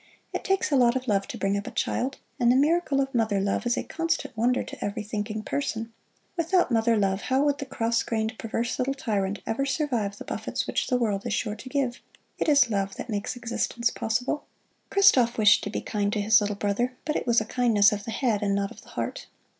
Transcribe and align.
It 0.33 0.43
takes 0.43 0.71
a 0.71 0.75
lot 0.75 0.95
of 0.95 1.07
love 1.07 1.27
to 1.27 1.37
bring 1.37 1.55
up 1.55 1.67
a 1.67 1.69
child, 1.69 2.17
and 2.39 2.51
the 2.51 2.55
miracle 2.55 2.99
of 3.01 3.13
mother 3.13 3.39
love 3.39 3.67
is 3.67 3.77
a 3.77 3.83
constant 3.83 4.35
wonder 4.35 4.63
to 4.63 4.83
every 4.83 5.03
thinking 5.03 5.43
person. 5.43 5.93
Without 6.35 6.71
mother 6.71 6.97
love 6.97 7.21
how 7.29 7.43
would 7.43 7.59
the 7.59 7.67
cross 7.67 8.01
grained, 8.01 8.39
perverse 8.39 8.79
little 8.79 8.95
tyrant 8.95 9.43
ever 9.45 9.63
survive 9.63 10.17
the 10.17 10.25
buffets 10.25 10.65
which 10.65 10.87
the 10.87 10.97
world 10.97 11.23
is 11.27 11.35
sure 11.35 11.53
to 11.55 11.69
give? 11.69 11.99
It 12.39 12.49
is 12.49 12.71
love 12.71 12.95
that 12.95 13.11
makes 13.11 13.35
existence 13.35 13.91
possible. 13.91 14.45
Christoph 14.89 15.37
wished 15.37 15.63
to 15.65 15.69
be 15.69 15.81
kind 15.81 16.11
to 16.13 16.19
his 16.21 16.41
little 16.41 16.55
brother, 16.55 16.93
but 17.05 17.15
it 17.15 17.27
was 17.27 17.39
a 17.39 17.45
kindness 17.45 17.91
of 17.91 18.03
the 18.03 18.09
head 18.09 18.41
and 18.41 18.55
not 18.55 18.71
of 18.71 18.81
the 18.81 18.89
heart. 18.97 19.27